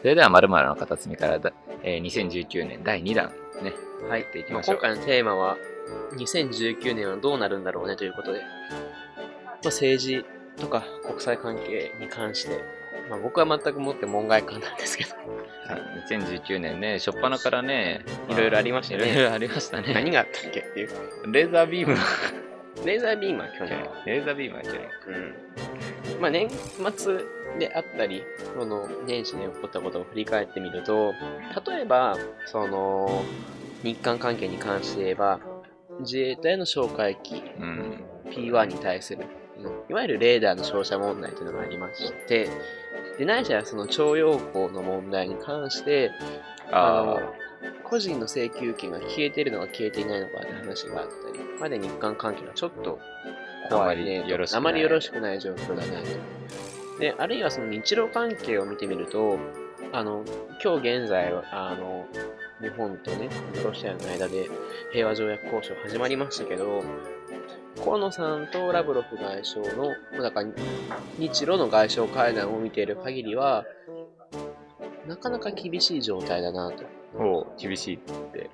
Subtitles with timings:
[0.00, 1.52] それでは、まるの片隅からだ、
[1.82, 3.72] えー、2019年第2弾ね、
[4.08, 4.22] はい。
[4.22, 4.76] っていきましょう。
[4.76, 5.56] 今回のテーマは、
[6.16, 10.24] 2019年はどうなるんだろうねということで、まあ、政治
[10.56, 12.60] とか国際関係に関して、
[13.08, 19.10] まあ、僕は全くもって門外漢なんですけど、はい2019年ね、初っ端からね、いろいろありましたね。
[19.10, 19.92] いろいろありましたね。
[19.92, 20.90] 何があったっけっていう。
[21.32, 22.00] レーザービームの
[22.84, 23.88] レーザービームは去年。
[24.06, 24.80] レーザービームは去年。
[26.14, 26.20] うん。
[26.20, 26.48] まあ、年
[26.96, 27.20] 末
[27.58, 28.22] であったり、
[28.54, 31.14] その年始に起こったことを振り返ってみると、
[31.66, 33.22] 例えば、その、
[33.82, 35.40] 日韓関係に関して言えば、
[36.00, 38.04] 自衛隊の哨戒機うん。
[38.30, 39.24] P1 に対する、
[39.88, 42.50] いわゆるレーダーの照射問題というのがありまして、
[43.18, 46.10] で、ないしはその徴用工の問題に関して、
[46.70, 47.20] あのあ、
[47.84, 52.98] 個人の請求権が消えているのか消えていないのかって話があったり、まで日韓関係がちょっと
[53.70, 56.06] 怖いねあまりよろしくないあまりよろしくない状況だなと。
[56.98, 59.38] で、あるいはその日露関係を見てみると、
[59.92, 60.24] あの、
[60.62, 62.06] 今日現在は、あの、
[62.60, 63.28] 日本とね、
[63.64, 64.48] ロシアの間で
[64.92, 66.82] 平和条約交渉始まりましたけど、
[67.84, 70.42] 河野さんとラブロフ外相の、なんか
[71.18, 73.64] 日露の外相会談を見ている限りは、
[75.06, 76.84] なかなか厳しい状態だなと。
[77.18, 77.98] おう厳しいっ
[78.32, 78.50] て。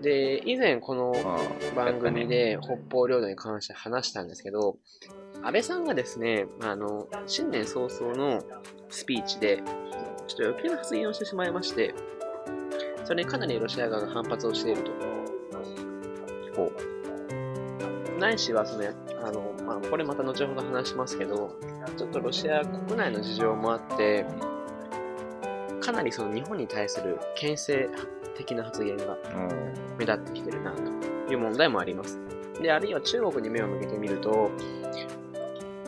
[0.00, 1.38] で、以前このあ
[1.74, 4.76] 番組で北方領土に関して話したんですけど、
[5.42, 8.42] 安倍さんがですね、あの、新年早々の
[8.88, 9.62] スピーチで、
[10.26, 11.94] ちょっと余計な発言をしてしまいまして、
[13.04, 14.90] それにかなりロシア側が反発をしていると。
[16.54, 18.18] こう。
[18.18, 18.84] ないしは、その、
[19.24, 21.56] あの、まあ、これまた後ほど話しますけど、
[21.96, 24.26] ちょっとロシア国内の事情もあって、
[25.80, 27.88] かなりその日本に対する牽制
[28.36, 32.18] 的な発言がうん目立ってきてるなという問題もあります。
[32.60, 34.50] で、あるいは中国に目を向けてみると、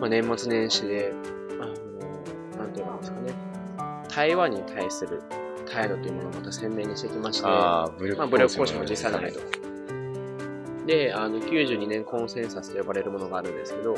[0.01, 1.13] まあ、年末年始で、
[1.61, 1.69] あの、
[2.59, 3.35] なんて言うんですかね、
[4.09, 5.23] 台湾に対する
[5.67, 7.47] 態度というものをまた鮮明にしてきまして、
[7.99, 9.41] 武力まあ、武力行使も辞さないと。
[10.87, 13.95] で、あの、92年コンセンサスと呼ばれるものがあるんですけど、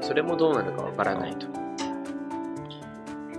[0.00, 1.46] それもどうなるかわからないと。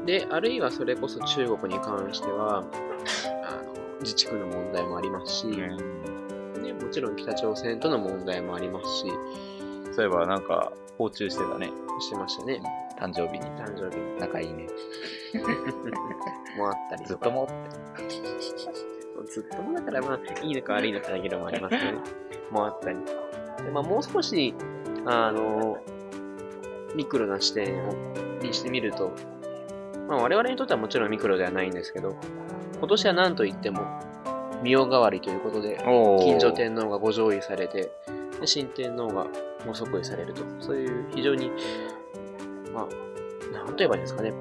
[0.06, 9.06] で、あるいはそれこそ中国に関しては、あの、自治区の問題もありますし、うんね、もちろん北朝鮮との問題もありますし、
[9.96, 11.72] そういえばなんか、訪中してたね。
[12.02, 12.62] してましたね。
[13.00, 13.46] 誕生日に。
[13.56, 14.68] 誕生日仲いいね。
[16.58, 17.08] もあったりとか。
[17.08, 17.48] ずっとも。
[19.26, 21.94] ずっともだからまあ、いいのか悪いのかだけどもありますね。
[22.52, 22.98] もあったり。
[22.98, 24.54] でまあ、もう少し、
[25.06, 25.78] あの、
[26.94, 27.94] ミクロな視点を
[28.42, 29.12] にしてみると、
[30.10, 32.18] まあ、我々にとってはもちろんミクロではないんですけど、
[32.80, 33.82] 今年は何と言っても、
[34.62, 37.92] 御代替わりということで、おー近所天皇がご上位されて、
[38.40, 39.28] で新天皇が
[39.66, 40.44] ご即位されると。
[40.60, 41.52] そういう非常に、
[42.74, 44.34] まあ、なんと言えばいいんですかね。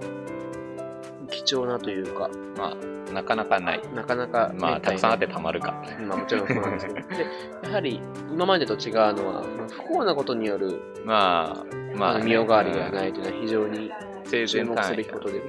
[1.31, 3.81] 貴重なというか、まあ、なかなかない。
[3.95, 5.75] なかなか、まあ、たくさんあってたたまるか。
[6.01, 7.09] まあもちろんそうなんですけど。
[7.09, 7.27] で、
[7.63, 8.01] やはり、
[8.31, 11.65] 今までと違うのは、まあ不幸なことによる、まあ、
[11.97, 13.91] まあ、まあ、身代替わりがないというのは非常に
[14.25, 15.41] 生注目すべきことで、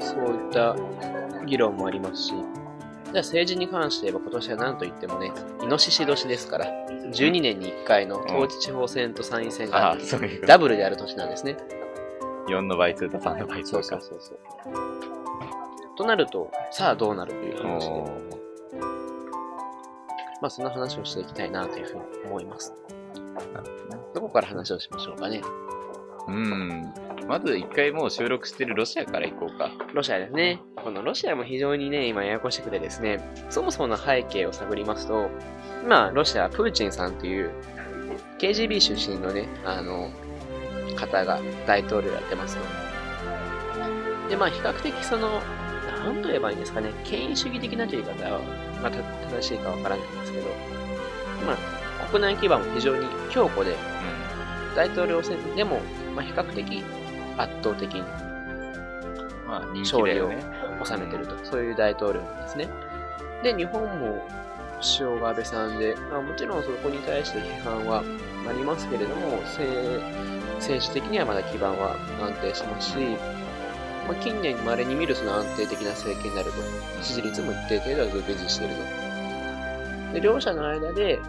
[0.00, 0.76] そういった
[1.46, 2.34] 議論もありますし、
[3.14, 5.30] じゃあ政治に関して言えば今年は何と言ってもね、
[5.62, 6.66] イノシシ年ですから、
[7.12, 9.96] 12年に1回の統一地方選と参院選が。
[10.48, 11.56] ダブルである年なんですね。
[12.48, 13.82] 4の倍数と3の倍数か。
[13.84, 14.38] そうそうそう。
[15.96, 18.02] となると、さあどうなるという話で、
[20.42, 22.74] まあそんな話をしていきたいなというふうに思います。
[24.12, 25.40] どこから話をしましょうかね。
[26.26, 26.92] うん。
[27.28, 29.70] まず一回もう収録してるロシアから行こうか。
[29.94, 30.60] ロシアですね。
[30.76, 35.30] このロシアも非常にね、今ややこしくてですね、そもそもの背景を探りますと、
[35.82, 37.50] 今、ロシア、プーチンさんという
[38.38, 40.10] KGB 出身のね、あの、
[40.96, 42.62] 方が大統領やってますと。
[44.28, 45.40] で、まあ、比較的その、
[46.04, 48.40] なんと言えばいいんですかね、権威主義的なという言い方は、
[48.82, 48.98] まあ、た
[49.30, 50.46] 正しいかわからないんですけど、
[51.46, 53.76] まあ、国内基盤も非常に強固で、
[54.76, 55.80] 大統領選でも、
[56.14, 56.82] まあ、比較的
[57.36, 58.06] 圧倒的にうん。
[59.46, 60.44] まあ、人気だよね。
[60.84, 62.68] 収めてると、そういう大統領なんですね。
[63.42, 64.26] で、日本も
[64.80, 68.02] 首相が安倍さんで、まあ、もちろんそこに対して批判は
[68.48, 70.00] ありますけれども、政
[70.56, 72.96] 政治的にはまだ基盤は安定してますし、
[74.06, 76.58] まあ、近年まれに見るその安定的な政権になると、
[77.02, 80.14] 支持率も一定程度はずっと維持していると。
[80.14, 81.20] で、両者の間で、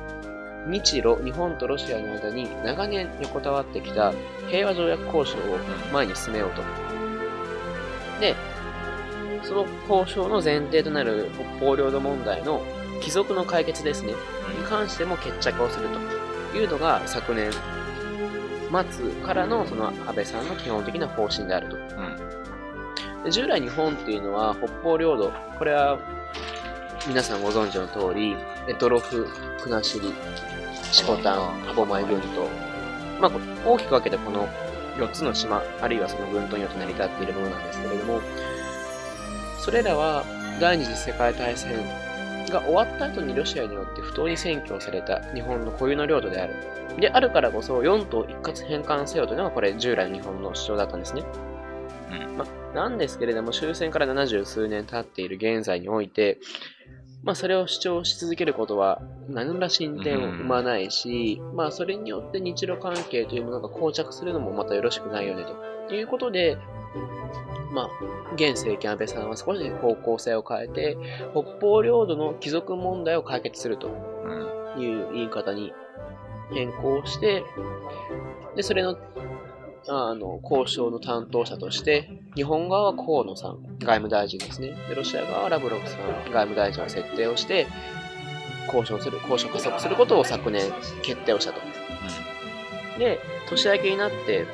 [0.65, 4.13] 日露、日本とロシアの間に長年横たわってきた
[4.49, 5.57] 平和条約交渉を
[5.93, 6.61] 前に進めようと。
[8.19, 8.35] で、
[9.43, 11.29] その交渉の前提となる
[11.59, 12.61] 北方領土問題の
[13.01, 14.15] 帰属の解決ですね、に
[14.67, 17.51] 関しても決着をするというのが昨年
[18.89, 21.75] 末からのその安倍さんの基本的な方針であると。
[21.75, 23.23] うん。
[23.23, 25.99] で従来日本っていうのは北方領土、これは
[27.07, 28.35] 皆さんご存知の通り、
[28.67, 28.99] 択捉、
[29.61, 29.83] 国後、
[30.91, 32.49] 四股丹、歯舞群島、
[33.21, 33.31] まあ、
[33.63, 34.47] 大きく分けてこの
[34.97, 38.21] 4つの島、あるいはその群島によって成り立っているものなんですけれども、
[39.59, 40.23] それらは
[40.59, 41.75] 第二次世界大戦
[42.49, 46.55] が終わった後にロシアによって不当に占拠された日本の固有の領土である。
[46.99, 51.23] であるからこそ4島一括返還せよというのがこれ従来の日本の主張だったんですね。
[52.11, 56.37] うんまあ、なんですけれども終戦から70数年経っている現在において、
[57.23, 65.43] まあ、それを主張し続けることは何ら進展を生まないし、まあ、それによって日露関係というものが膠着するのもまたよろしくないよね
[65.87, 65.95] と。
[65.95, 66.57] いうことで、
[67.71, 67.89] まあ、
[68.35, 70.97] 現政権安倍さんは少し方向性を変えて、
[71.31, 73.87] 北方領土の帰属問題を解決すると。
[73.87, 73.91] う
[74.51, 74.55] ん。
[74.77, 75.73] いう言い方に
[76.53, 77.43] 変更して、
[78.55, 78.97] で、それの、
[79.87, 84.75] あの、交渉の担当者として、日本側は河野さん、外務大臣ですね。
[84.89, 87.67] で、ロシア側はラブロフさん、外務大臣を設定をして、
[88.65, 90.71] 交渉する、交渉加速することを昨年
[91.03, 91.61] 決定をしたと。
[92.97, 94.45] で、年明けになって、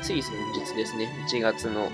[0.00, 1.90] つい先日ですね、1月の、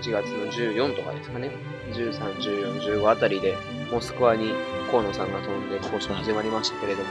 [0.00, 1.50] 1月の14とかですかね、
[1.92, 3.56] 13、14、15あたりで、
[3.90, 4.52] モスクワに
[4.90, 7.10] 河野さんが飛んで交渉始まりましたけれども、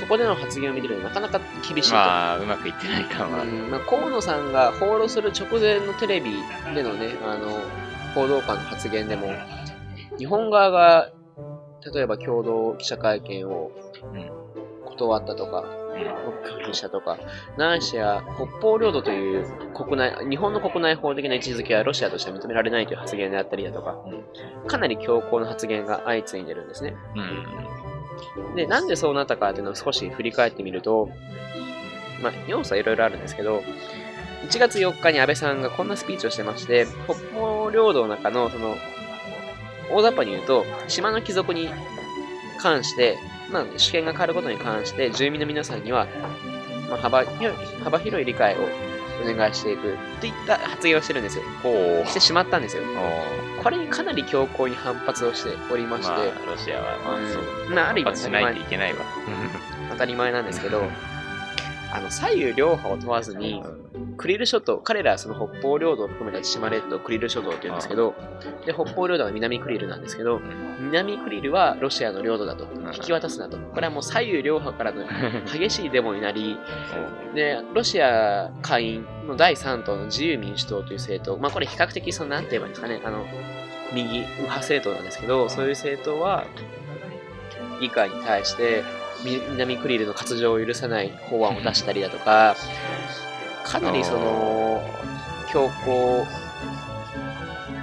[0.00, 1.38] そこでの発言を見てるとなかなか
[1.68, 1.96] 厳しいと。
[1.96, 3.42] まあ、うまくいってない感は。
[3.42, 6.30] うんまあ、河野さんが放浪する直前のテレビ
[6.74, 7.60] でのね、あの、
[8.14, 9.28] 報道官の発言でも、
[10.18, 11.10] 日本側が、
[11.94, 13.70] 例えば共同記者会見を
[14.86, 15.64] 断ったとか、
[16.64, 17.18] 拒否したとか、
[17.58, 23.98] ないしや北方領土という国内、日本の国内法的な位置づけはロシアとしては認められないという発言であったりだとか、
[24.66, 26.96] かなり強硬な発言が相次いでるんですね。
[27.16, 27.89] うん。
[28.54, 31.10] で、なんでそうなったかっていうのを少し振り返ってみると、
[32.22, 33.62] まあ、要素はいろいろあるんですけど、
[34.48, 38.76] 1月4日に安倍さんがこんなスピーチをしてまして、北方領土の中の、その、
[39.92, 41.68] 大雑把に言うと、島の帰属に
[42.58, 43.18] 関して、
[43.50, 46.06] まあ、主権が変わることに関して、住民の皆さんには、
[46.88, 47.24] まあ、幅
[47.98, 48.68] 広い理解を
[49.22, 51.44] お願いしていくといった発言をしてるんですよ。
[52.06, 52.82] してしまったんですよ。
[53.58, 57.42] おこれにかなり強硬に反発をしておりまして、まあ、ロシアは、まあ、そう。
[57.68, 59.04] うんまあ、ある意味ないといけないわ。
[59.90, 60.82] 当たり前なんですけど、
[61.92, 63.62] あの左右両派を問わずに、
[64.16, 68.14] クリル諸島、彼らはその北方領土を含めた千島列島、クリル諸島って言うんですけど、
[68.64, 70.40] で、北方領土は南クリルなんですけど、
[70.78, 73.58] 南クリルはロシアの領土だと、引き渡すなと。
[73.58, 75.04] これはもう左右両派からの
[75.52, 76.56] 激しいデモになり、
[77.34, 83.26] で、ロシア下院の第3党の自由民主党という政党、まあこれ比較的その、なんて言えばいいんですかね、あの、
[83.92, 86.44] 右右派政党なんですけど、そういう政党は、
[87.80, 88.84] 議会に対して、
[89.24, 92.54] み南クリルの活動を許さない法案を出したりだとか、
[93.70, 94.82] かなりその、
[95.52, 96.26] 強硬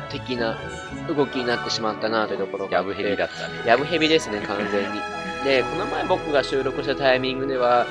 [0.09, 0.57] 的な
[1.07, 2.89] 動きになってしまったなというところがあって。
[2.91, 3.53] やぶへびだったね。
[3.65, 4.99] やぶへびですね、完全に。
[5.43, 7.85] で、この前僕が収録したタイミングでは、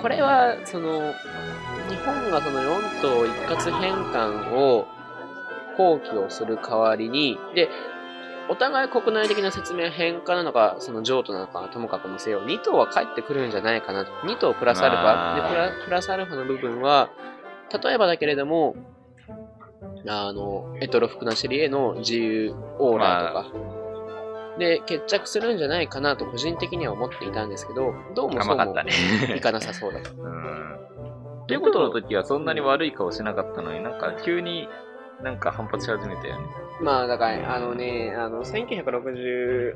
[0.00, 1.14] これは、その、
[1.88, 4.88] 日本がその4島一括返還を
[5.76, 7.68] 放棄をする代わりに、で、
[8.48, 14.12] お互い国内的な説明は返還なのか、その譲渡なのかはともかくにせよ、2島は帰ってくるんじゃないかなと。
[14.26, 15.34] 2島プラスアルファ。
[15.34, 17.10] で、プラプラスアルファの部分は、
[17.72, 18.74] 例えばだけれども、
[20.08, 23.66] あの、エトロフクナシリへの自由オーラーとか、
[24.58, 28.74] で、決着するんじゃないかなと個人的には思っていたんですけど、どうもそうも。
[29.34, 30.10] いかなさそうだと。
[30.16, 30.78] うん。
[31.46, 34.68] ということの時はそんなに悪い顔しなかったのになんか急に
[35.22, 36.46] なんか反発し始めたよね。
[36.80, 39.74] まあ、だから、あのね、あの、1965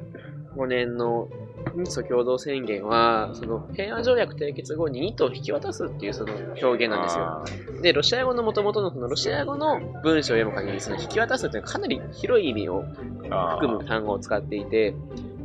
[0.67, 1.29] 年の
[1.75, 7.25] 日ソ共同宣言は、その平和条約締結後に2島を引き渡すっていうその表現なんですよ。
[7.25, 7.45] あ
[7.83, 12.85] で、ロシア語の元々のそのロシア語の文章を読む限り、その引き渡すっていうのはかなり広い意味を。
[13.31, 14.95] 含む単語を使っていて、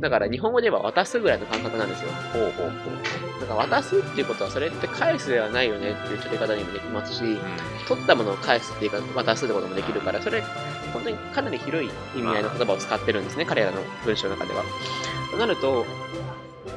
[0.00, 2.10] だから日本語で言えば渡すぐらいの感覚なんですよ。
[2.32, 3.40] ほうほうほう。
[3.40, 7.38] だから渡すっていうことはそれって返すではないよねっていう取り方にもできますし、う
[7.88, 10.42] 取ったものを返すっていうか渡すってこともできるから、それ
[10.92, 14.62] 本当にかなり広い意味合いの言葉を使ってるんですね、彼らの文章の中では。
[15.30, 15.86] となると、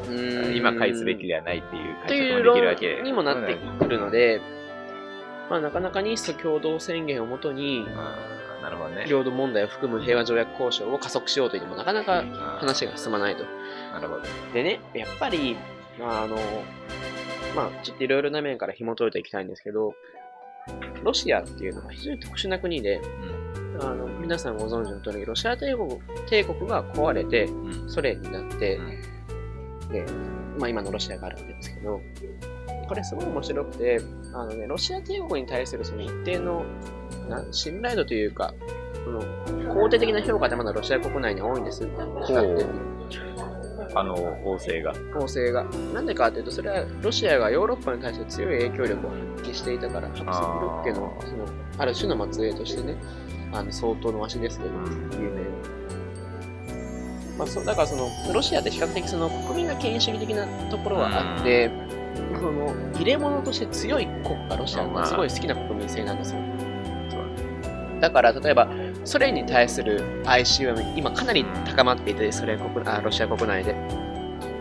[0.10, 4.42] ん今返すべきではないっていうとい解釈もできるわけにもなってくるので、
[5.50, 8.38] まあ、なかなか日ソ共同宣言をもとに、あー
[8.70, 9.06] なるほどね。
[9.08, 12.24] 領土問題を含む平和条約交渉を加速しようというのもなかなか
[12.60, 13.44] 話が進まないと。
[13.94, 14.22] なるほど。
[14.54, 15.58] でね、やっぱり、
[16.00, 16.38] まあ、あの、
[17.56, 19.96] まあ、ちょっといろいろな面から紐解いていきたいんですけど、
[21.04, 23.02] ロシアっていうのは非常に特殊な国で、
[23.82, 26.00] あの皆さんご存知の通り、ロシア帝国
[26.30, 27.90] 帝国が壊れて、うん。
[27.90, 30.06] ソ連になってう、んで、
[30.60, 32.02] まあ、今のロシアがあるわけですけど、
[32.89, 34.01] これすごい面白くて、
[34.34, 36.65] あのね、ロシア帝国に対するその一定の
[37.29, 38.53] な信頼度というか、
[39.05, 39.22] その
[39.75, 41.88] 肯定的な評価ってまだロシア国内に多いんです。
[43.96, 44.93] あの、王政が。
[45.17, 45.63] 構成が。
[45.93, 51.46] なんでかっていうと、それはロシアがヨーロッパに対して強い影響力を発揮していたから、ハプスブルク家のその
[51.77, 52.98] ある種の末裔としてね、
[53.51, 54.72] あの相当のわしですけど、
[55.19, 55.50] 有名な。
[57.39, 61.72] まあ、そうだからその、ロシアって比較的その国民が権威主義的なところはあって、
[62.39, 66.39] その入れ物として強い国家、ロシアがすごい好きな国民性なんですよ。
[68.00, 68.69] だから、例えば、
[69.03, 73.75] ソ連に対する哀愁は今かなり高まっていて、ソ連国あロシア国内で。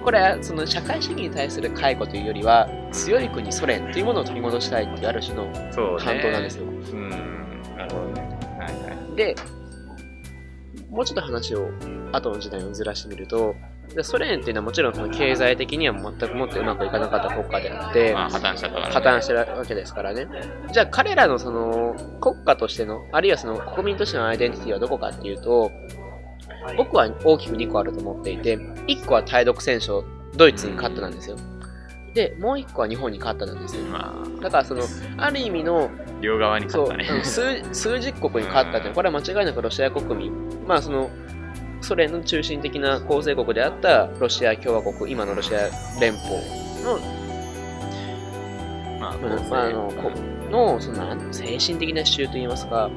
[0.05, 6.05] これはその社会主義に対する解雇というよりは、強い国ソ連というものを取り戻したいっていうある種のそうね。
[6.05, 6.65] 反動なんですよ。
[6.65, 7.11] うん。
[7.77, 8.21] なるほどね。
[8.59, 9.17] はいはい。
[9.17, 9.37] で、
[10.91, 11.69] もうちょっと話を
[12.13, 13.55] 後の時代にずらしてみると、
[13.95, 18.93] でソ連っていうのはもちろんその経済的には全くもってうまくいかなかった国家であって、まあ、破綻したからね。
[18.93, 20.29] 破綻してるわけですからね。
[20.73, 25.71] じゃあ彼らのその国家としての、あるいはその国民としてのアイデンティティはどこかっていうと、
[26.77, 30.03] 僕は大きく2個あると思っていて、1個は対独戦勝、
[30.37, 31.37] ドイツに勝ったなんですよ。
[32.15, 33.85] で、もう1個は日本に勝ったなんですよ。
[33.85, 34.83] まだからその、
[35.17, 37.09] ある意味の、あ、両側に勝ったね。
[37.11, 40.33] うん数数十国に勝ったってこれは間違いなくロシア国民、
[40.67, 41.11] まあその、
[41.89, 46.37] ソ連の中心的な構成国であったロシア共和国、今のロシア連邦
[46.85, 46.99] の
[49.01, 50.11] まあ、まあまあ、あの、こ
[50.51, 52.91] の、その、精神的な支柱といいますか、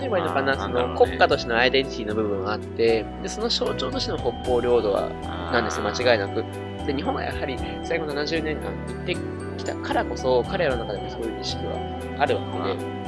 [0.00, 5.08] 例えばいいのかな、その、国家としてのアイデンティティの部分があって、で、その象徴としての北方領土は、
[5.52, 6.44] なんですよ、間違いなく。
[6.86, 9.16] で、日本がやはり最後の70年間行って
[9.56, 11.72] きたからこそ、彼らの中でもそういう意識は
[12.18, 13.05] あるわけで、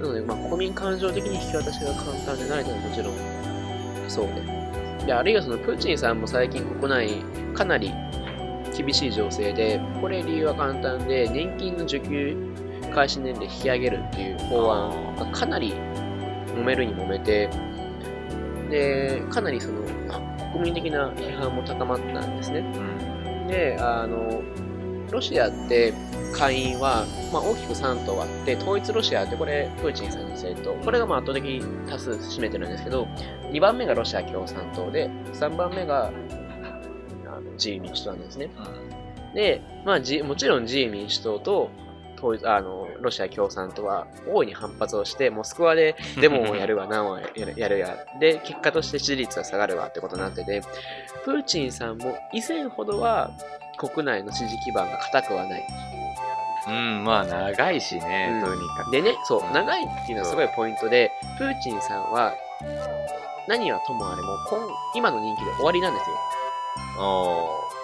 [0.00, 5.06] なので、まあ、国民感情的に引き渡しが簡単じゃないのはもちろんそうで。
[5.06, 7.08] で、あるいはそのプーチンさんも最近国内
[7.54, 7.92] かなり
[8.76, 12.36] 厳しい情勢で、これ理由は簡単で、年金の受給
[12.94, 15.74] 開始年齢引き上げるっていう法案がかなり
[16.54, 17.48] 揉めるに揉めて、
[18.70, 19.82] で、かなりその
[20.52, 22.60] 国民的な批判も高まったんですね。
[22.60, 23.48] うん。
[23.48, 24.42] で、あの、
[25.10, 25.92] ロシアって
[26.32, 30.74] 会員は、まあ、大きく3党あって、統一ロシアってこれ、プーチンさんの政党。
[30.84, 33.06] これがまあ圧倒的多数占めてるんですけど、
[33.50, 36.10] 2番目がロシア共産党で、3番目が
[37.26, 38.50] あの自由民主党なんですね。
[39.34, 41.70] で、まあ、じもちろん自由民主党と
[42.16, 47.18] 統一あのロシア共産党は大いに反発をして、モスクワでデモをやるわ、何を
[47.56, 47.96] やるや。
[48.18, 50.62] で、結果として支持率が下がるわってことになってて、
[51.24, 53.30] プーチンさんも以前ほどは
[53.76, 55.66] 国内の支持基盤が固くはない。
[56.68, 58.90] うん、まあ、長いしね、うんとにかく。
[58.90, 62.34] でね、そう、長いっていうのはすごいポイントで、プーチンさんは
[63.46, 66.16] 何はともあれも今今の人気で終わりなんですよ。
[66.98, 67.04] ああ、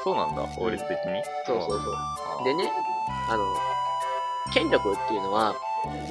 [0.02, 1.22] そうなんだ、法律的に？
[1.46, 1.90] そうそうそ
[2.40, 2.44] う。
[2.44, 2.72] でね、
[3.28, 3.44] あの、
[4.52, 5.54] 権力っていうのは、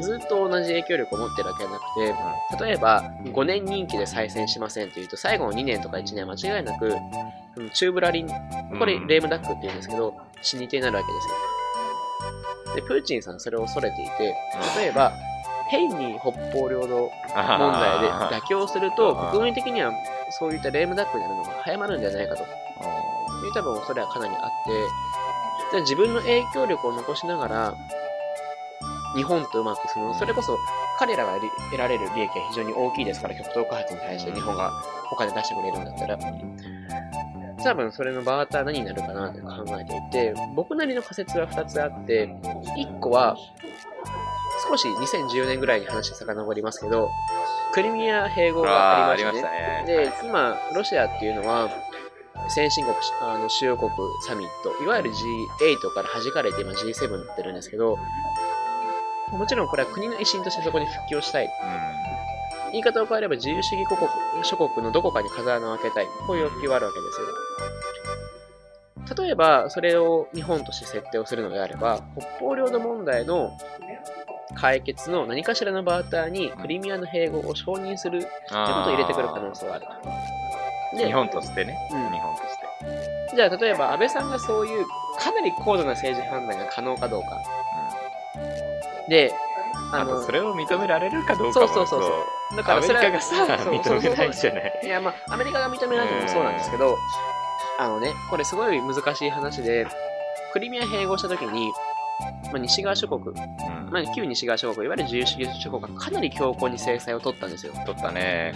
[0.01, 8.29] ずっと同じ影響力を持ってるわけじゃなくて、例えば、5年任期で再選しませんっていうと、最後の2年とか1年は間違いなく、うんチューブラリン、
[8.79, 12.75] これ、うんレームダックって言うんですけど、死に手になるわけですよ。
[12.75, 14.35] で、プーチンさんはそれを恐れていて、
[14.77, 15.11] 例えば、
[15.69, 19.91] 変に北方領土問題で妥協すると、国民的には
[20.31, 22.43] そういったレームダックになるのが早まるんじゃないかと。
[22.43, 22.47] あ
[23.45, 24.49] いう多分恐れはかなりあっ
[25.71, 27.73] て、自分の影響力を残しながら、
[29.15, 30.57] 日本とうまくその、それこそ
[30.99, 31.33] 彼らが
[31.71, 34.71] 得られる利益は非常に大きいですから、極東開発に対して日本が
[35.11, 36.17] お金出してくれるんだったら、
[37.63, 42.27] 多分それのバーター何になるかなって考えていて、僕なりの仮説は2つあって、
[42.77, 43.35] 1個は、
[44.67, 47.09] 少し2014年ぐらいに話遡りますけど、
[47.73, 49.85] クリミア併合ーがありましたね。
[49.85, 50.11] ましたね。
[50.21, 51.69] で、今、ロシアっていうのは、
[52.49, 53.89] 先進国、あの主要国
[54.27, 57.97] サミット、いわゆる G8 から弾かれて今 G7 になってるんですけど、
[59.31, 61.49] もちろんこれは国の威信としてそこに復帰をしたい。
[62.71, 63.99] 言い方を変えれば自由主義国
[64.43, 66.05] 諸国のどこかに風穴を開けたい。
[66.27, 67.27] こういう欲求があるわけですよ。
[69.23, 73.51] 例えば、それを日本として設定をするのであれば、北方領土問題の
[74.55, 79.85] 解決の何かしらのバーターにクリミアの併合を承認するってことを入れてくる可能性がある。
[80.97, 81.77] で日本としてね。
[81.91, 82.57] うん日本とし
[83.29, 83.35] て。
[83.35, 84.85] じゃあ、例えば安倍さんがそういう
[85.19, 87.60] かなり高度な政治判断が可能かどうか。
[89.09, 89.33] で、
[89.93, 92.07] あと、それを認められるかどうかもそうそうそ
[92.53, 94.81] うだかアメリらそれはカがさ、認めないじゃない？
[94.83, 96.97] いや、まあ、アメリカが認めないのもそうなんですけど、
[97.79, 99.87] あのね、これすごい難しい話で、
[100.53, 101.71] クリミア併合したときに、
[102.51, 107.73] まあ、西側諸国、うんまあ、旧西側諸国、いわゆる自由主義諸国がかなり強硬に制裁を取ったんですよ。
[107.85, 108.53] 取ったね。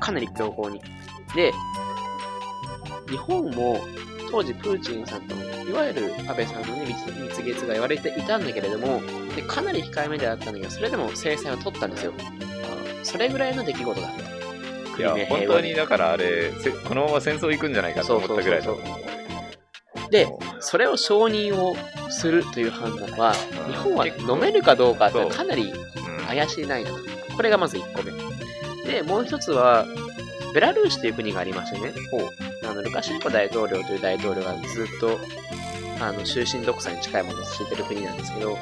[0.00, 0.80] かなり強硬に。
[1.36, 1.52] で、
[3.10, 3.80] 日本も
[4.30, 9.00] 当時プーチンさんといわゆる安倍さんの、ね、蜜月が言われていたんだけれども
[9.34, 12.12] でかなり控えめであったんだけどそれでも制裁を取ったんですよ。
[13.02, 14.38] それぐらいの出来事だった。
[14.98, 16.50] いや、本当にだからあれ、
[16.86, 18.72] このまま戦争行くんじゃないかと思ったぐらいだ
[20.10, 20.26] で、
[20.60, 21.76] それを承認を
[22.10, 23.32] するという判断は、
[23.68, 25.72] 日本は飲めるかどうかってかなり
[26.26, 26.90] 怪しいないな。
[27.36, 28.12] これがまず1個目。
[28.84, 29.86] で、もう一つは、
[30.52, 31.92] ベラルーシという国がありましてね、
[32.68, 35.18] あのルカシェンコ大統領という大統領がずっと
[36.00, 38.56] あの終身独裁に近いものを敷いてる国なんですけど、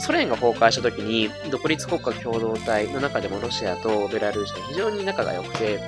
[0.00, 5.78] ソ連が崩壊した時に、独立国家共同体の中でもロシアとベラルーシが非常に仲が良くて、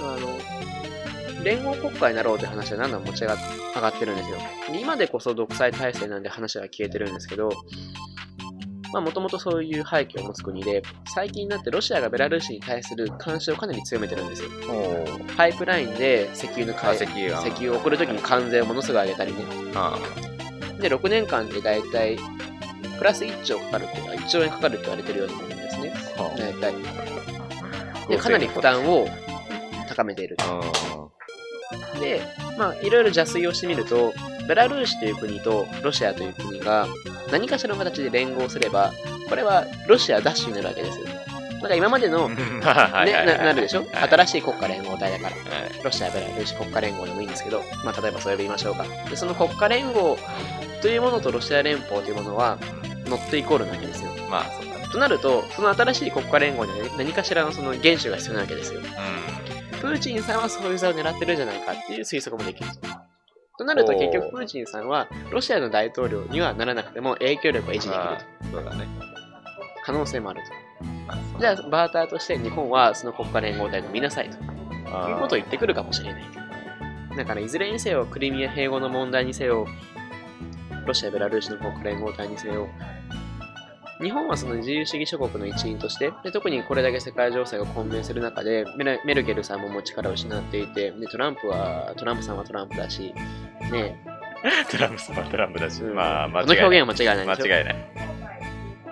[0.00, 3.36] あの、連合国家になろうという話は何度も持ち上が
[3.88, 4.38] ってるんですよ。
[4.80, 7.50] 今でこそ独裁体制なんで話は消えてるんですけど、
[8.92, 10.82] まあもともとそういう背景を持つ国で、
[11.14, 14.50] 最近になってロシアがベラルーシに対する監視をかなり強めてるんですよ。
[15.36, 19.38] パイプラインで石油の買い、石油を送るときに関税をものすごい上げたりね。
[20.80, 22.18] で、6年間でだいたい
[22.98, 25.94] プラス1兆かかるって、1兆円かかるって言われてるようなものですね。
[26.36, 26.74] 大体。
[28.08, 29.06] で、かなり負担を
[29.88, 31.11] 高めていると。
[32.00, 32.22] で、
[32.58, 34.12] まあ、いろいろ邪推をしてみると、
[34.48, 36.86] ベラルーシという国とロシアという国が
[37.30, 38.92] 何かしらの形で連合すれば、
[39.28, 41.06] これはロシアダッシュになるわけですよ。
[41.60, 43.04] なんか今までの、ね、な
[43.38, 43.86] なるでしょ？
[43.92, 45.36] 新しい国家連合体だから。
[45.84, 48.84] ロシア、ベラルーシ国家連合でもいいんですけど、まあ、例えばそう呼びましょうか。
[49.08, 50.18] で、その国家連合
[50.80, 52.58] というものとロシア連邦というものは、
[53.06, 54.10] ノットイコールなわけですよ。
[54.28, 54.92] まあ、そう。
[54.92, 58.80] となると、その新しい国家連合には何かしらのその原種が必要なわけですよ。
[58.80, 58.86] うん。
[59.82, 62.70] プーチンさんはそういう座を狙ってるんじゃないかっていう推測もできる。
[63.58, 68.04] となると結局プーチンさんはロシアの大統領にはならなくても影響力を維持できる
[68.52, 68.56] と。
[68.56, 68.86] そうだね。
[69.84, 70.42] 可能性もある
[71.34, 71.40] と。
[71.40, 74.36] じゃあ、バーターとして日本はその国家連合体の見なさいと。
[74.36, 76.24] いうことを言ってくるかもしれない。
[77.16, 79.66] だから、いずれにせよ、クリミア併合の問題にせよ、
[80.86, 82.68] ロシア、ベラルーシの国家連合体にせよ、
[84.02, 93.14] 日本はその自由主義諸国の一員として、で特にこれだけ世界情勢が混迷する中でメメルケルさんももう力を失っていて、でトランプは、トランプさんはトランプだし、
[93.70, 94.02] ね。
[94.70, 96.56] トランプさんはトランプだし、うん、まあ、間違いない。
[96.56, 97.38] この表現は間違いない。
[97.38, 97.76] 間違いない。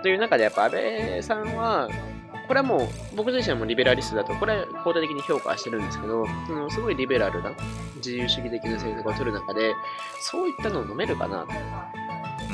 [0.02, 1.88] という中で、やっぱ安倍さんは、
[2.46, 7.52] これはもう僕自身もリベラリストだと、これは肯定的に評価してるんですけど、そのすごいリベラルな
[7.96, 9.74] 自由主義的な政策を取る中で、
[10.20, 11.46] そういったのを飲めるかな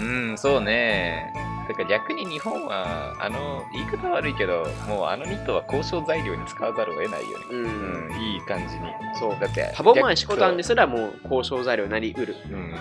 [0.00, 1.32] うん、そうね。
[1.68, 7.44] だから逆に日本は、あの、言い方悪いけど、もうあのニットは交渉材料に使わざるを得ないよね。
[7.50, 8.82] うん、うん、いい感じに。
[9.18, 9.37] そう。
[9.40, 12.37] だって、パボマンシコタンですらもう交渉材料になりうる。
[12.50, 12.74] うん。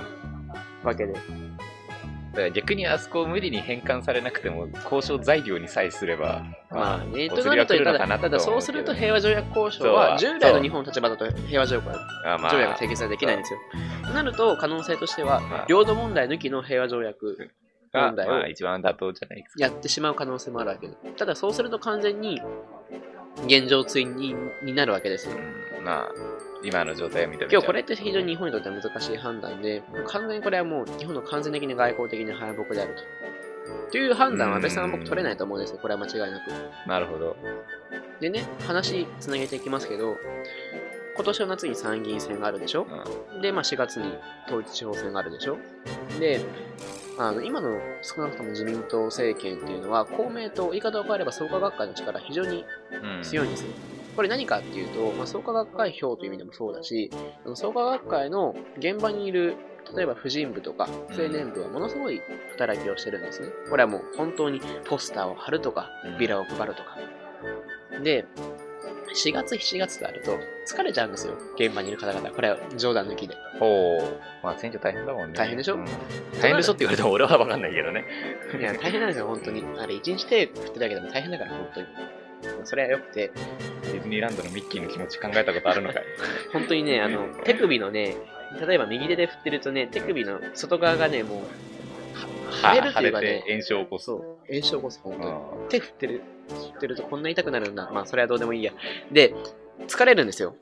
[0.84, 1.14] わけで。
[2.36, 13.60] だから逆にあそこを無理に変換されなくても交渉材料にさえすれば、まあね、となると、ただただそうすると平和条約交渉は従来の日本の立場だと平和条約条約が締結はできないんですよ。
[14.06, 17.52] となると可能性としては、領土問題抜きの平和条約
[17.94, 19.64] 問題を一番妥当じゃないですか。
[19.64, 20.96] やってしまう可能性もあるわけで。
[21.16, 22.42] ただそうすると完全に
[23.46, 25.36] 現状追にになるわけですよ。
[25.78, 26.10] うん、まあ、
[26.66, 33.04] 今の状態を見て今日これって非常に日本にとっては難しい判断で、完全にこれはもう日本の完全的に外交的な敗北であると。
[33.92, 35.80] という判断は安倍さんは僕取れないと思うんですよ。
[35.82, 36.88] これは間違いなく。
[36.88, 37.36] なるほど。
[38.20, 40.18] でね、話つなげていきますけど、
[41.16, 42.86] 今年の夏に参議院選があるでしょ、
[43.36, 44.14] うん、で、まあ4月に
[44.48, 45.58] 統一地方選があるでしょ？
[46.20, 46.42] で、
[47.18, 52.66] あの今の少なくとも自民党政権っていうのは、公明党、言い方を変えれば創価学会の力非常に
[53.24, 53.70] 強いんですよ。
[53.70, 57.12] うん、これ何かっていうと、まあ、創価学会票という意味でもそうだし、
[57.56, 59.56] 創価学会の現場にいる、
[59.96, 63.50] 例えば婦人部とか青年部はものすごい働きをしてるんですね。
[63.70, 66.98] これはもう本当にポスターを貼るとか、ビラを配るとか。
[68.04, 68.26] で、
[69.14, 71.36] 4月、7月となると、疲れちゃうんですよ。
[71.58, 72.32] 現場にいる方々。
[72.32, 73.36] これは冗談抜きで。
[73.62, 74.00] お
[74.44, 75.38] まあ、選挙大変だもんね。
[75.38, 75.86] 大変でしょ、うん、
[76.42, 78.06] 大変でしょって言われても俺はわかんないけどね。
[78.60, 79.64] いや、大変なんですよ、本当に。
[79.78, 81.88] あれ、1日手振ってるだけでも大変だから、本当に。
[82.64, 83.32] それはよくて。
[83.92, 86.04] ディズニーランドのミッキーの気持ち考えたことあるのかい？
[86.52, 88.16] 本当にね、あの、手首のね、
[88.68, 94.06] 例えば右手で振ってるとね、手首の外側がね、もう、腫れるっていうかね、炎症を起こす。
[94.06, 95.70] そう、炎症を起こす、本当に。
[95.70, 97.90] 手振ってる、振ってるとこんな痛くなるんだ。
[97.92, 98.74] まあ、それはどうでもいいや。
[99.12, 99.34] で、
[99.88, 100.56] 疲れるんですよ。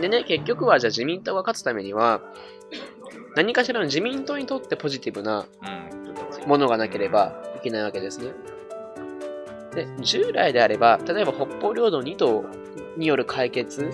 [0.00, 2.20] でね、結局はじゃあ自民党が勝つためには、
[3.36, 5.46] 何かしらの自民党にとってポジティブな
[6.46, 8.32] ものがなければいけないわけですね。
[9.78, 12.44] で、従来であれば、例えば北方領土2島
[12.96, 13.90] による解決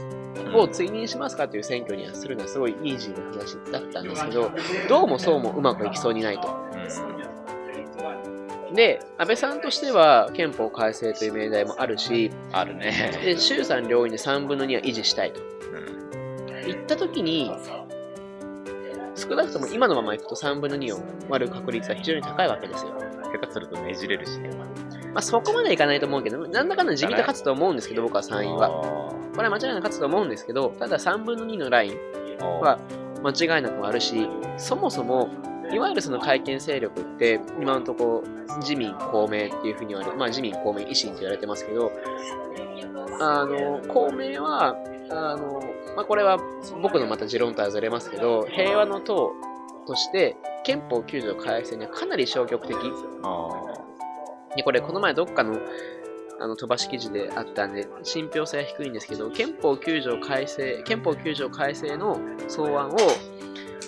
[0.54, 4.50] を追認しますかという選挙にはするのはすごいイージーな話だったんですけど、
[4.88, 6.48] どうもそうもうまくいきそうにないと。
[8.74, 13.12] で、安倍さんとしては憲法改正という命題もあるし、あるね。
[13.22, 15.40] で、衆参両院で3分の2は維持したいと。
[15.40, 17.52] うん、言ったときに、
[19.14, 22.92] 少なくとも今のままいくと3分の2を割る確率は非常に高いわけですよ。
[23.32, 24.50] 下手するとねじれるしね。
[25.12, 28.68] まあ、そこまでいかないと思うけど、なんだかんだ地味と勝つと思うんですけど、僕は3位は。
[29.34, 31.96] これは間違いなく勝つと思うんですけど、ただ3分の2のライン
[32.60, 32.78] は
[33.22, 35.28] 間違いなくあるし、そもそも、
[35.72, 41.92] いわゆるその改憲勢力って、今のところ自民、公明っていうふうに言われて、まあ自民、公明、維新って言われてますけど、
[43.20, 44.76] あの、公明は、
[45.10, 45.62] あの、
[45.96, 46.38] まあこれは
[46.82, 49.32] 僕のまた持論とはずれますけど、平和の党
[49.86, 52.76] として憲法9条改正にはかなり消極的。
[54.56, 55.58] で、これこの前どっかの
[56.40, 62.96] あの飛ばし記事であったんで、信憑性は低いんですけど、憲法9条改正、憲法9条改正の草案を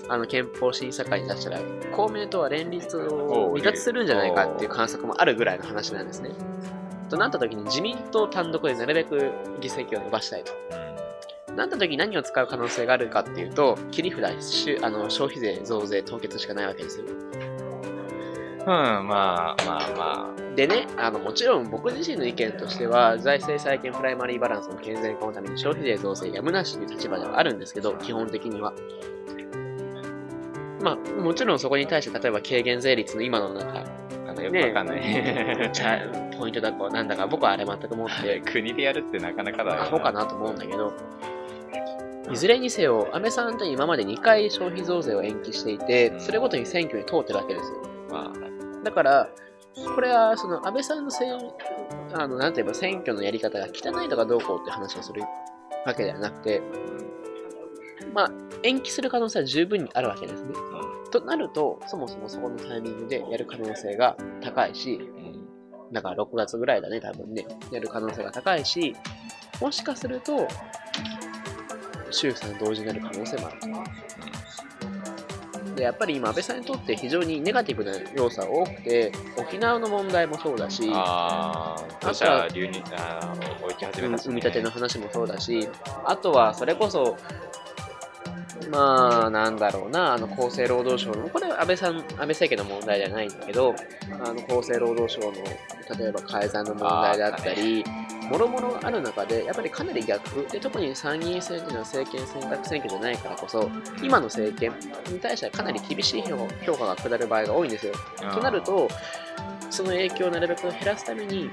[0.09, 1.61] あの憲法審査会に出したら、
[1.95, 6.31] 公明党は連立を離脱するんじゃないかっていう観測もあるぐらいの話なんですね。
[7.09, 10.53] となった時に自民党単独でなるべく議席を伸ばしたいと。
[11.57, 17.07] なった時に何を使う可能性があるかっていうと、切り札、あの消費税増税凍結しかないわけですよ。
[17.07, 20.57] うん、まあまあまあ。
[20.57, 28.73] でね、あのもちろん僕自身の意見としては、財政再建プライマリーバランスの健全化のために消費税増税やむなしという立場ではあるんですけど、基本的には。
[30.83, 33.85] まあ、もちろんそこに対して、例えば軽減税率の今のなんか、
[34.29, 35.01] あのよくわかんない。
[35.01, 35.73] ね、
[36.39, 38.41] ポイントだかなんだか、僕はあれ全く思って。
[38.51, 39.83] 国でやるってなかなかだよ。
[39.83, 40.93] アホかなと思うんだけど、
[42.31, 47.83] いずれにせよ、安倍さんって今まで2回消費増税を延期していて、それごとに選挙に通ってるわけですよ。
[48.11, 49.29] まあ、だから、
[49.95, 51.27] これは、その安倍さんのせ
[52.15, 55.23] あの、なんて言えば選挙のやり方が汚いとかどうこうって話をする
[55.85, 56.63] わけではなくて、
[58.13, 58.31] まあ、
[58.63, 60.51] 延期する可能性は十分にあるわけですね。
[61.11, 64.99] となると、そもそもそこのタイミングでやる可能性が高いし、
[65.93, 68.97] だから6月ぐらいだね、多分ね、やる可能性が高いし、
[69.61, 70.49] もしかすると、
[72.11, 73.67] 衆参同時になる可能性もあると。
[75.77, 85.69] で、やっぱり今、安倍さんにとって非常にネガティブな要素が多くて、沖縄の問題もそうだし、ああとは流入あ置いて始めた、ね、み立ての話もそうだし、
[86.05, 87.17] あとはそれこそ、
[88.71, 93.75] まあ、なんだろうな、あの厚生労働省の、これは安倍さん、安倍政権の問題じゃないんだけど、
[94.13, 95.33] あの厚生労働省の、
[95.99, 97.85] 例えば改ざんの問題であったり、
[98.31, 103.71] もろもろある中で、やっぱりかなり逆で、特に参議院選挙の政権選択選挙じゃないからこそ、
[104.03, 104.73] 今の政権
[105.13, 107.93] に対してはかなり厳しい評価が下る場合が多いんですよ。
[108.35, 108.89] となると、
[109.71, 111.51] その影響をなるべく減らすために、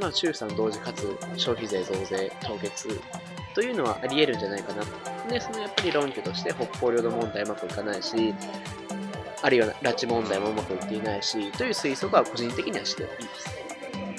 [0.00, 2.88] まあ、衆参同時かつ消費税増税凍結
[3.54, 4.82] というのはあり得るんじゃないかな。
[5.28, 8.34] で、そのやっぱり論拠として北方領土問題うまくいかないし、
[9.42, 13.64] あるいは拉致問題もうまくいっていないし、という推測は個人的にはしていいです。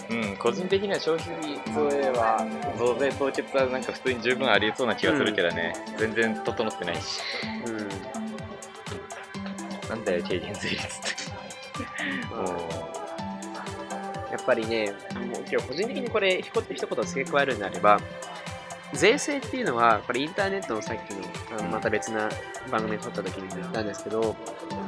[0.08, 1.34] うん、個人的には消費
[1.74, 2.46] 増税は、
[2.78, 7.22] 増税凍結はなんか普通に十分ありそうな気がするけどね、うん、全然整ってないし。
[7.66, 7.78] うん。
[9.90, 10.90] なんだよ、軽減税率っ
[12.30, 12.36] て。
[12.36, 12.96] も う。
[14.32, 18.00] やっぱりね、もう今日個人的にこれ、ひこって一言付け加えるんであれば、
[18.96, 21.22] 税制っていうのは、これインターネットのさっきの、
[21.58, 22.30] あのまた別な
[22.72, 24.36] 番組で撮った時に言ったんですけど、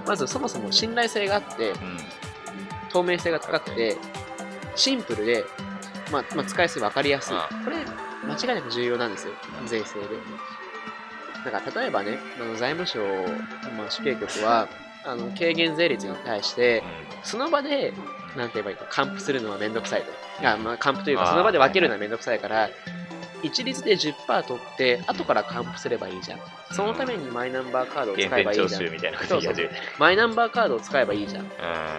[0.06, 1.78] まずそもそも信頼性があって、うん、
[2.90, 3.98] 透明性が高くて、
[4.76, 5.44] シンプルで、
[6.12, 7.36] まあ、まあ、使いやすい、わかりやすい。
[7.64, 7.78] これ、
[8.26, 9.34] 間違いなく重要なんですよ。
[9.66, 10.06] 税制で。
[11.46, 13.00] だから、例えばね、あの財務省、
[13.78, 14.68] まあ、主計局は、
[15.04, 16.84] あの、軽減税率に対して、
[17.24, 17.94] その場で、
[18.36, 20.12] なんて言えばいいか、還付するのはめんどくさいと。
[20.42, 22.70] いや、まあ、還付というか、その場で分けるのはめんどくさいから、
[23.44, 26.40] 一律で10%取って、後から還付すればいいじゃん。
[26.72, 28.68] そのためにマイナンバーカードを使えばいいじゃん。
[29.28, 29.70] そうそう
[30.00, 31.46] マイナンバーカードを使えばいいじゃん。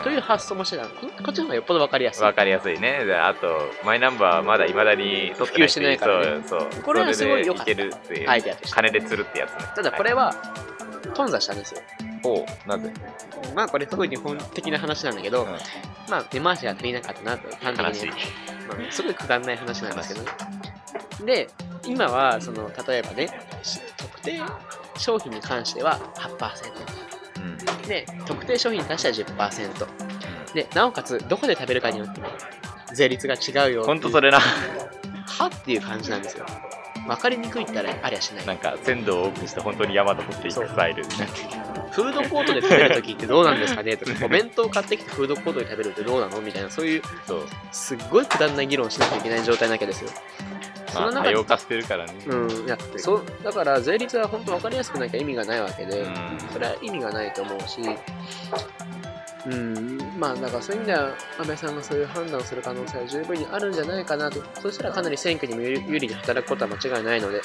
[0.03, 0.88] という発想もしてたの。
[0.90, 2.20] こっちの方がよっぽど分かりやすい。
[2.22, 3.01] 分かりやすいね。
[3.22, 6.42] あと、マイナンバーまだいまだに普及してないからね。
[6.46, 6.83] そうそう。
[6.83, 7.72] これはすごいよかった。
[7.72, 8.29] いけるっていう。
[8.29, 8.74] アイデアとして。
[8.74, 9.68] 金で釣るってやつね。
[9.74, 10.35] ただこれは、
[11.14, 11.81] 頓挫したんですよ。
[12.24, 12.92] おなぜ？
[13.55, 15.51] まあこれすごい日本的な話なんだけど、うん、
[16.11, 18.20] まあ根回しが足りなかったなと、単純に。
[18.68, 20.33] まあ、すごいくだんない話なんですけどね。
[21.24, 21.48] で、
[21.85, 23.28] 今は、その、例えばね、
[23.96, 24.40] 特定
[24.96, 26.38] 商品に関しては8%。
[27.38, 29.87] うん、で、特定商品に関しては10%。
[30.54, 32.28] で、なおかつ、どこで食べるかによっても、
[32.92, 33.85] 税率が違うよ。
[33.85, 34.40] ほんとそれな。
[34.40, 36.46] はっていう感じなんですよ。
[37.07, 38.46] 分かりにくいったらありゃしない。
[38.46, 41.04] なんか、鮮度を多くして本当に山登っていくスタイル。
[41.04, 43.96] フードコートで食べるときってどうなんですかね？
[43.98, 46.40] とか、お弁当買ってきてフードコートで食べるってどうなの？
[46.42, 47.02] みたいな、そういう、
[47.72, 50.11] すっごいくだんない議論しなきゃいけない状態なわけですよ。
[50.98, 52.12] その多様化してるからね。
[52.26, 57.80] うん、いや、そだから税率は本当分かりやすくなきゃ意味がないわけで、うん、それは意味がないと思うし、
[59.46, 64.42] うん、まあ、だからそういう意味では、安倍さんがそういう判断をする可能性は十分にあるんじゃないかなと。
[64.61, 67.40] そしたらかなり選挙にも有利に働くことは間違いないので、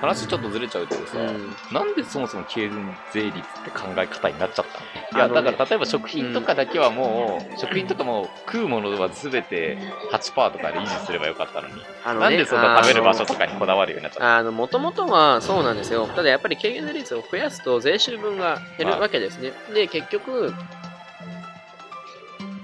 [0.00, 4.66] 話ちょっとずれちゃうけどさ、うんなんでそもそも軽減税率って考え方になっちゃっ
[5.12, 5.26] たの？
[5.26, 9.78] いや、ねだから例えば食品とかだけはもう、食品とかも食うものは全て
[10.12, 11.74] 8%とかで維持すればよかったのに。
[12.04, 16.06] あのねなんでそんな食べる場所とかにこだわるようになっちゃったあの、もともとはそうなんですよ。
[16.06, 19.52] ただやっぱり軽減税率を増やすと税収分が減るわけですね。
[19.72, 20.52] で、結局、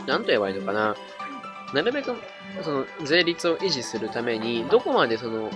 [0.07, 0.95] なんと言えばいいのかな。
[1.73, 2.15] なるべく、
[2.63, 5.49] その、税率を維持するために、どこまでその、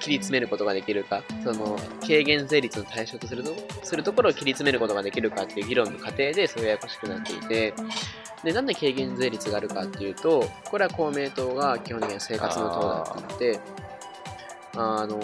[0.00, 7.74] 切り詰めることができるか、その、軽減税率の対象とすると、するところを切り詰めることができるかっていう議論の過程で、それがややこしくなっていて、
[8.44, 13.60] で、なんで軽減税率があるかっていうと、これは公明党が基本的には生活の党だって言って、
[14.76, 15.20] あの、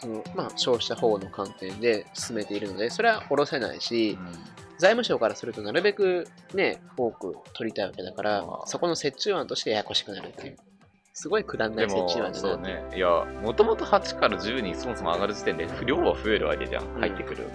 [0.00, 4.16] その、まあ、消費者保護の観点で進めているので、それは下ろせないし、
[4.78, 10.56] 財務省からするとなるべくね、多く取りたいわけだからそこの折衷案としてややこしくなるっていう。
[11.18, 12.80] すごいくだんない折衷案、だなそうね。
[12.94, 13.08] いや、
[13.42, 16.84] もともと8から10にそもそも上がる時点で不量は増えるわけじゃん。
[16.84, 17.48] ん入ってくる。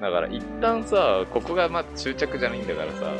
[0.00, 3.12] だから一旦さ、ここがまあ終着じゃないんだからさ、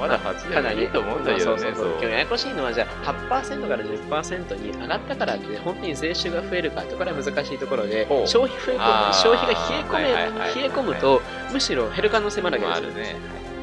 [0.00, 1.58] まだ8ただね、でもいいと思うんだけどね。
[1.74, 8.76] そう今日ややこしいのは、じゃあ8%から10%に上がったからって、本当に税収が増えるかって、これは難しいところで消費増え
[9.12, 11.20] 消費が冷え込め、冷え込むと、
[11.52, 13.18] むしろ減る可能性もあるわけですよ。
[13.18, 13.55] ね。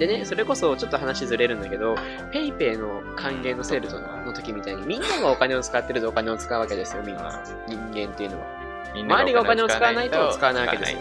[0.00, 1.94] でね、それこそちょっと話ずれるんだけど、
[2.32, 7.44] PayPay の還元のセールの時みたいに、みんながお金を使ってるとお金を使うわけですよ、みんな。
[7.68, 8.46] 人間っていうのは。
[8.94, 10.98] 周りがお金を使わないと使わないわけですよ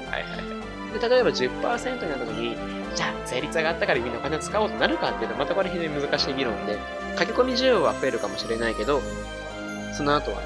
[0.99, 2.57] で、例えば10%になった時に、
[2.93, 6.77] じゃあ税率上がったからみんなお金を使おうとなるかっていうと、またこれ非常に難しい議論で、
[7.17, 9.01] 書き込み需要は増えるかもしれないけど、
[9.93, 10.41] その後は。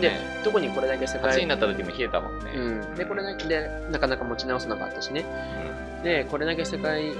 [0.00, 0.12] で
[0.44, 2.52] 特にこれだけ世8に界、なった時も冷えたもんね。
[2.54, 2.94] うん。
[2.94, 5.24] で、これだけで、なかなか持ち直せなかったしね。
[6.02, 7.12] で、これだけ世界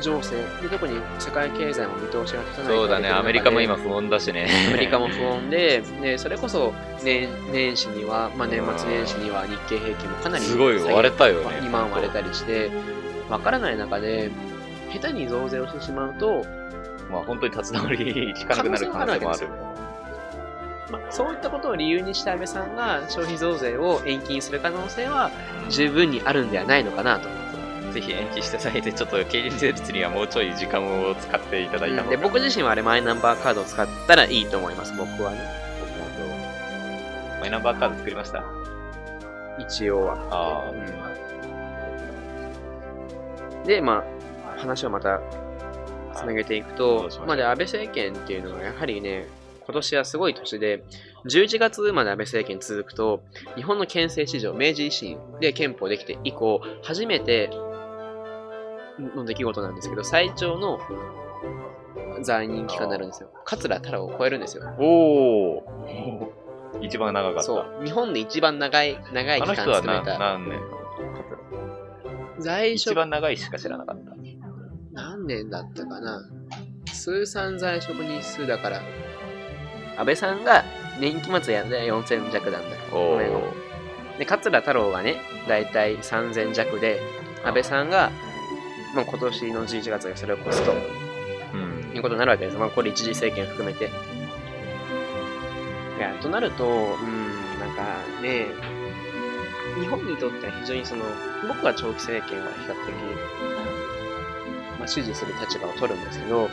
[0.00, 4.48] 情勢、で、特に世界経済も見通しが立たないそうだね、アメリカも今不穏だしね。
[4.68, 6.72] アメリカも不穏で、 でそれこそ
[7.02, 11.60] 年年始には、まあ、年末年始には日経平均もかなりすごい割れたよね。
[11.62, 12.70] 2万割れたりして、
[13.28, 14.30] わからない中で、
[14.92, 16.44] 下手に増税をしてしまうと、
[17.10, 19.48] まあ本当に立ち直り効かなくなる可能性もある。
[20.90, 25.30] まあ、そういったことを理由にして安倍さんが消費増税を延期にする可能性は
[25.68, 27.39] 十分にあるんではないのかなと。
[27.90, 32.16] ぜひ延期していただいて、ちょっと経理税率にはもうちょい時間を使っていただいた方が。
[32.16, 35.38] で僕自身はあれマイナンバーカードを使ったらいいと思います、僕はね。
[37.40, 38.44] マイナンバーカード作りました？
[39.58, 40.16] 一応は。
[40.30, 40.70] あ
[43.66, 44.04] で、ま
[44.56, 45.20] あ、話をまた
[46.14, 49.26] つなげていくとどうしましょ、うまあ、で安倍政権っていうのはやはりね、
[49.64, 50.82] 今年はすごい年で、
[51.26, 53.22] 11月まで安倍政権続くと、
[53.56, 57.50] 日本の憲政史上、明治維新で憲法できて以降、初めて
[59.00, 60.78] の出来事なんですけど、最長の
[62.22, 63.30] 在任期間になるんですよ。
[63.44, 64.64] 桂太郎を超えるんですよ。
[64.78, 66.32] おお
[66.80, 67.42] 一番長かった。
[67.42, 67.84] そう。
[67.84, 70.18] 日本で一番長い、長い期間あの人は務めた。
[70.18, 70.60] 何何年？
[72.38, 74.12] 在職一番長いしか知らなかった。
[74.92, 76.22] 何年だったかな？
[76.92, 78.80] 通算在職日数だから、
[79.98, 80.64] 安倍さんが
[81.00, 82.76] 年期末やで4000弱なんだよ。
[82.92, 83.50] おごめんごめん
[84.18, 85.16] で、桂太郎がね、
[85.48, 87.00] だいたい3000弱で、
[87.44, 88.10] 安倍さんが、
[88.94, 90.72] まあ、今年の11月がそれを越すと
[91.54, 91.92] うん。
[91.94, 92.56] いうことになるわけです。
[92.56, 93.84] まあ、これ一次政権含めて。
[93.84, 93.88] い
[96.00, 96.72] や、となると、うん、
[97.60, 97.82] なんか
[98.22, 98.46] ね、
[99.80, 101.04] 日本にとっては非常にその、
[101.46, 102.94] 僕は長期政権は比較的、
[104.78, 106.48] まあ、支持する立場を取るんですけど、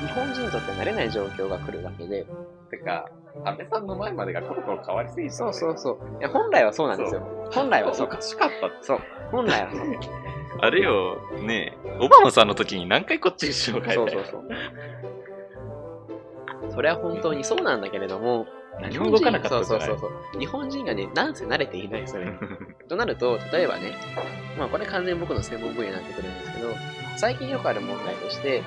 [0.00, 2.26] 日本人にとっては慣れない状況が来るわけで、
[2.70, 3.08] てか、
[3.44, 5.98] 安倍さんの前までがコロコロ変わりすぎてそうそうそう。
[6.20, 7.48] いや、本来はそうなんですよ。
[7.52, 8.10] 本来はそうお。
[8.10, 8.76] かしかったって。
[8.82, 9.00] そう。
[9.30, 9.80] 本来はそう。
[10.64, 14.44] あれよ、ねえ、オバマさんの時に何回こっちにしようかそうそうそう。
[16.72, 18.46] それは本当にそうなんだけれども、
[18.80, 20.40] 何も動かなかったじゃないそうそうそうそう。
[20.40, 22.32] 日本人がね、なんせ慣れていない、それに。
[22.88, 23.92] と なると、例えばね、
[24.58, 26.68] まあこれ完全に僕の専門分野になってくるんですけど、
[27.16, 28.62] 最近よくある問題として、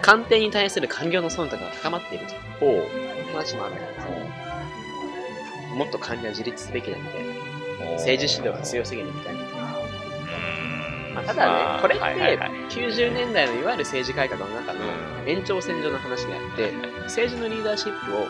[0.00, 2.34] 官邸に対する官僚の忖度が高まっていると。
[2.60, 3.32] ほう。
[3.32, 4.12] 話もあるんですよ。
[5.76, 7.32] もっと官僚は自立すべきだみたいな。
[7.92, 9.61] 政治指導が強すぎるみたいな。
[11.14, 16.72] まあ、ただね、これってはいはいはい90年代のいわゆる政治改革の中のうん延長線上の話であって、
[17.04, 18.26] 政治のリーダーシップを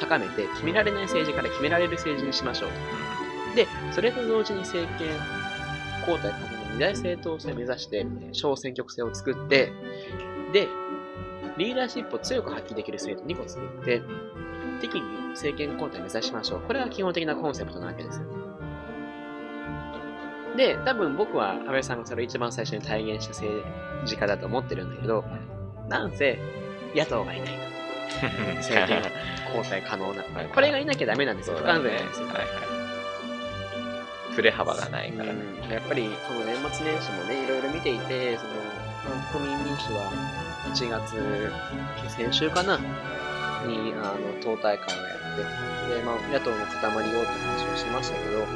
[0.00, 3.56] 高めて、決められない政治から決められる政治にしましょうと。
[3.56, 5.08] で、それと同時に政権
[6.08, 9.72] 交代可能の二大政党制を目指して、小選挙区制を作って、
[10.52, 10.68] で、
[11.58, 14.02] リーダーシップを強く発揮できる政党2個作って、
[14.80, 16.60] 適宜政権交代を目指しましょう。
[16.60, 18.24] これが基本的なコンセプトなわけですよ。
[20.56, 23.64] で、多分僕は安倍さんがそれを一番最初に体現した政
[24.06, 25.24] 治家だと思ってるんだけど、
[25.88, 26.38] なんせ
[26.94, 27.70] 野党がいないと。
[28.58, 29.08] 政権が
[29.54, 30.22] 交代可能な。
[30.52, 31.56] これがいなきゃダメなんですよ。
[31.56, 32.26] 不完全なんですよ。
[32.26, 32.44] はいは
[34.34, 35.40] 振れ幅がないからね。
[35.64, 40.10] うんやっぱりその年末年始もね、いろいろ見ていて、その、まあ国民民主は
[40.74, 42.78] 1月、先週かな、
[43.66, 45.18] に、あの、党大会をやっ
[45.88, 48.46] て、で、まあ、野党の固まりようって話をしましたけど、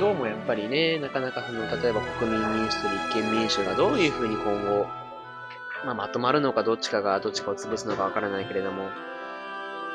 [0.00, 4.86] どうもやっぱりね、なかなかその、例えば国民民主と立憲民主がどういうふうに今後、
[5.84, 8.88] まあ、まとまるのかどっちかがどっちかを潰すのかわからないけれども、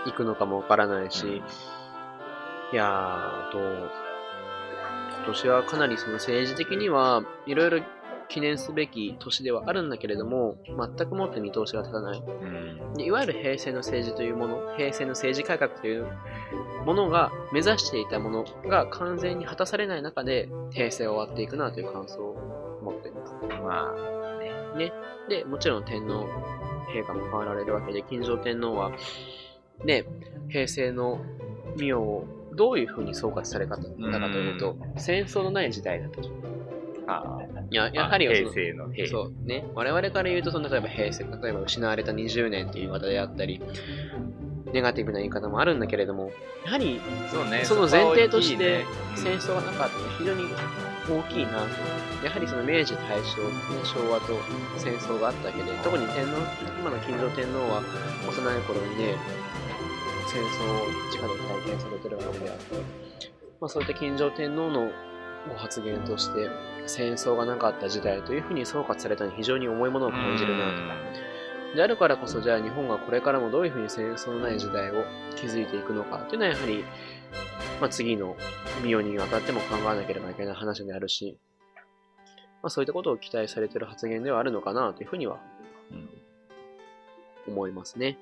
[0.06, 1.42] 行くのかもわからないし、
[2.72, 7.80] いやー、と、今年はかなりその政治的にはいろいろ
[8.30, 12.20] 記念すべき年ではあるんだけれども、全くもって見通しが立たない。
[12.20, 12.94] うん。
[12.96, 16.08] でいわゆる平成の政治というもの、平成の政治改革という
[16.86, 23.34] ものが目指していたものが完全に果たされない中で平成は終わっていくなという感想を持っています。
[23.62, 23.94] ま
[24.74, 24.92] あ、ね。
[25.30, 26.28] で、もちろん天皇
[26.94, 28.92] 陛下も変わられるわけで、金城天皇は、
[29.84, 30.06] ね、
[30.50, 31.20] 平成の
[31.78, 36.22] 御代をどういうふうに総括されたかというと、戦争のない時代だと。
[37.08, 37.40] あ
[37.70, 39.08] いや、やはりあその平成の平。
[39.08, 39.66] そうね。
[39.76, 43.62] 我々から言うと、その例えば平成、例えば失われた20年っていう言い方であったり、
[44.74, 46.32] ネガティブな言い方もあるんだけれども、
[46.66, 47.00] やはり
[47.32, 47.64] そうね。
[47.64, 48.84] その前提として
[49.16, 50.44] 戦争がなかったのは非常に
[51.08, 52.26] 大きいなと。
[52.26, 54.34] やはりその明治、大正、ね昭和と
[54.78, 56.32] 戦争があったわけで、特に天皇、
[56.80, 57.84] 今の金城天皇は
[58.28, 59.16] 幼い頃にね、
[60.28, 62.76] 戦争を直で体験されてるわけであって、
[63.62, 64.92] まあそういった金城天皇の
[65.48, 66.50] ご発言として、
[66.88, 71.76] 戦争がなかった時代というふうに総括されたのに非常に重いものを感じるなと。
[71.76, 75.04] であるからこそ、じゃあ日本がこれからもどういうふうに戦争のない時代を
[75.36, 76.86] 築いていくのかというのはやはり、
[77.82, 78.38] まあ、次の
[78.82, 81.38] ミオにわたっても考えなければいけない話であるし、
[82.64, 85.40] まあ、そういったことを期待されている発言ではあるのかなというふうには
[85.92, 86.10] うん
[87.48, 88.18] 思いますね。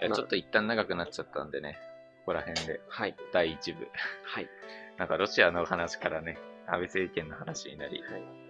[0.00, 1.78] いや、ちょっと一旦長くなっちゃったんでね、
[2.20, 3.14] ここら辺ではい。
[3.32, 3.86] 第一部。
[4.24, 4.48] はい。
[4.98, 8.02] なんかロシアの話からね、安倍政権の話になり。
[8.02, 8.42] はい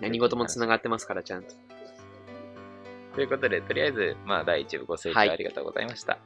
[0.00, 1.54] 何事も繋がってますから、ちゃんと。
[3.14, 6.18] ということで、とりあえず、まあ、第一部ご清聴はいありがとうございました。